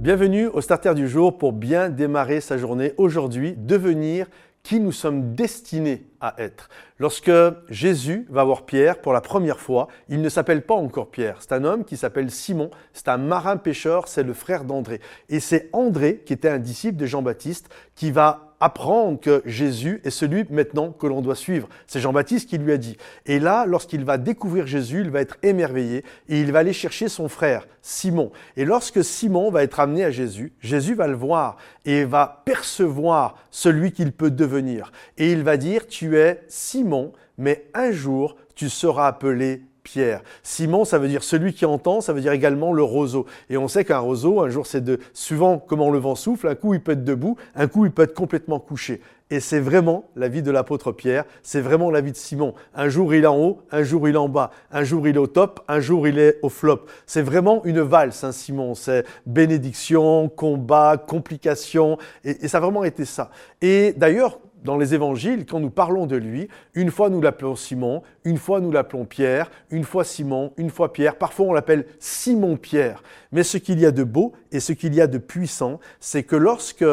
[0.00, 2.94] Bienvenue au Starter du jour pour bien démarrer sa journée.
[2.96, 4.28] Aujourd'hui, devenir
[4.62, 6.06] qui nous sommes destinés
[6.38, 6.68] être.
[6.98, 7.30] Lorsque
[7.68, 11.52] Jésus va voir Pierre pour la première fois, il ne s'appelle pas encore Pierre, c'est
[11.52, 15.00] un homme qui s'appelle Simon, c'est un marin pêcheur, c'est le frère d'André.
[15.28, 20.10] Et c'est André, qui était un disciple de Jean-Baptiste, qui va apprendre que Jésus est
[20.10, 21.68] celui maintenant que l'on doit suivre.
[21.86, 22.98] C'est Jean-Baptiste qui lui a dit.
[23.24, 27.08] Et là, lorsqu'il va découvrir Jésus, il va être émerveillé et il va aller chercher
[27.08, 28.30] son frère, Simon.
[28.56, 31.56] Et lorsque Simon va être amené à Jésus, Jésus va le voir
[31.86, 34.92] et va percevoir celui qu'il peut devenir.
[35.16, 40.22] Et il va dire, tu es Simon, mais un jour, tu seras appelé Pierre.
[40.42, 43.26] Simon, ça veut dire celui qui entend, ça veut dire également le roseau.
[43.48, 46.54] Et on sait qu'un roseau, un jour, c'est de, suivant comment le vent souffle, un
[46.54, 49.00] coup il peut être debout, un coup il peut être complètement couché.
[49.32, 52.54] Et c'est vraiment la vie de l'apôtre Pierre, c'est vraiment la vie de Simon.
[52.74, 55.14] Un jour il est en haut, un jour il est en bas, un jour il
[55.14, 56.80] est au top, un jour il est au flop.
[57.06, 58.74] C'est vraiment une valse, hein, Simon.
[58.74, 63.30] C'est bénédiction, combat, complication, et, et ça a vraiment été ça.
[63.62, 68.02] Et d'ailleurs, dans les évangiles, quand nous parlons de lui, une fois nous l'appelons Simon,
[68.24, 73.02] une fois nous l'appelons Pierre, une fois Simon, une fois Pierre, parfois on l'appelle Simon-Pierre.
[73.32, 76.22] Mais ce qu'il y a de beau et ce qu'il y a de puissant, c'est
[76.22, 76.84] que lorsque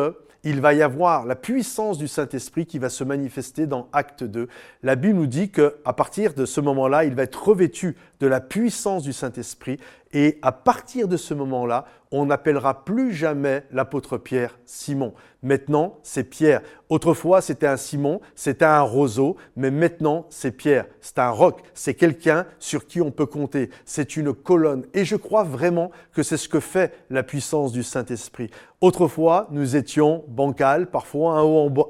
[0.44, 4.48] il va y avoir la puissance du Saint-Esprit qui va se manifester dans Acte 2.
[4.82, 8.40] La Bible nous dit qu'à partir de ce moment-là, il va être revêtu de la
[8.40, 9.78] puissance du Saint-Esprit
[10.14, 15.14] et à partir de ce moment-là, on n'appellera plus jamais l'apôtre Pierre Simon.
[15.44, 16.62] Maintenant, c'est Pierre.
[16.90, 20.86] Autrefois, c'était un Simon, c'était un roseau, mais maintenant, c'est Pierre.
[21.02, 23.70] C'est un roc, c'est quelqu'un sur qui on peut compter.
[23.86, 24.86] C'est une colonne.
[24.94, 28.50] Et je crois vraiment que c'est ce que fait la puissance du Saint-Esprit.
[28.80, 31.40] Autrefois, nous étions bancal, parfois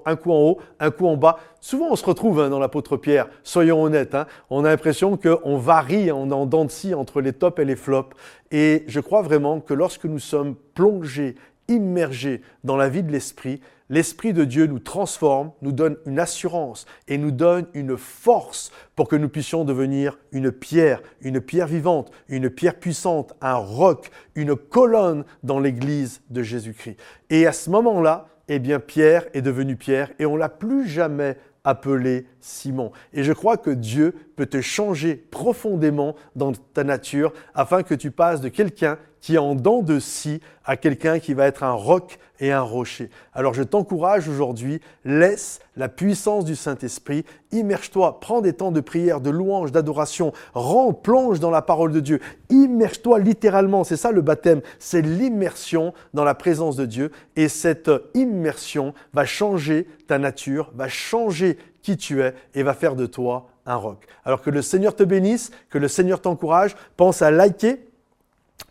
[0.06, 1.38] un coup en haut, un coup en bas.
[1.60, 4.16] Souvent, on se retrouve hein, dans l'apôtre Pierre, soyons honnêtes.
[4.16, 4.26] Hein.
[4.50, 7.66] On a l'impression qu'on varie, on est en dents de scie entre les tops et
[7.66, 8.07] les flops.
[8.52, 11.36] Et je crois vraiment que lorsque nous sommes plongés,
[11.68, 16.86] immergés dans la vie de l'Esprit, l'Esprit de Dieu nous transforme, nous donne une assurance
[17.08, 22.12] et nous donne une force pour que nous puissions devenir une pierre, une pierre vivante,
[22.28, 26.98] une pierre puissante, un roc, une colonne dans l'Église de Jésus-Christ.
[27.30, 31.38] Et à ce moment-là, eh bien Pierre est devenu Pierre et on l'a plus jamais
[31.68, 32.92] appelé Simon.
[33.14, 38.10] Et je crois que Dieu peut te changer profondément dans ta nature afin que tu
[38.10, 41.72] passes de quelqu'un qui est en dents de scie à quelqu'un qui va être un
[41.72, 43.10] roc et un rocher.
[43.34, 49.22] Alors je t'encourage aujourd'hui, laisse la puissance du Saint-Esprit, immerge-toi, prends des temps de prière,
[49.22, 52.20] de louange, d'adoration, rends, plonge dans la parole de Dieu,
[52.50, 57.92] immerge-toi littéralement, c'est ça le baptême, c'est l'immersion dans la présence de Dieu et cette
[58.14, 63.48] immersion va changer ta nature, va changer qui tu es et va faire de toi
[63.66, 64.06] un roc.
[64.26, 67.87] Alors que le Seigneur te bénisse, que le Seigneur t'encourage, pense à liker,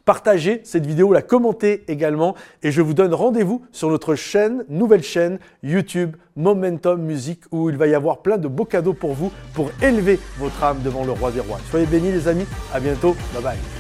[0.07, 5.03] partager cette vidéo, la commenter également et je vous donne rendez-vous sur notre chaîne, nouvelle
[5.03, 9.31] chaîne YouTube Momentum Music où il va y avoir plein de beaux cadeaux pour vous
[9.53, 11.59] pour élever votre âme devant le roi des rois.
[11.71, 13.76] Soyez bénis les amis, à bientôt, bye bye.